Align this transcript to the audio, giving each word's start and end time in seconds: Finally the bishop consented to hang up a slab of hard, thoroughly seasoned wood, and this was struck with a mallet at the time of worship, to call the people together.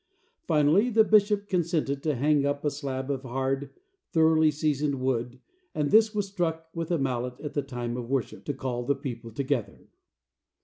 Finally 0.47 0.89
the 0.89 1.03
bishop 1.03 1.47
consented 1.47 2.01
to 2.01 2.15
hang 2.15 2.43
up 2.43 2.65
a 2.65 2.71
slab 2.71 3.11
of 3.11 3.21
hard, 3.21 3.69
thoroughly 4.11 4.49
seasoned 4.49 4.99
wood, 4.99 5.39
and 5.75 5.91
this 5.91 6.15
was 6.15 6.27
struck 6.27 6.69
with 6.75 6.89
a 6.89 6.97
mallet 6.97 7.39
at 7.39 7.53
the 7.53 7.61
time 7.61 7.95
of 7.95 8.09
worship, 8.09 8.43
to 8.43 8.53
call 8.55 8.83
the 8.83 8.95
people 8.95 9.29
together. 9.29 9.89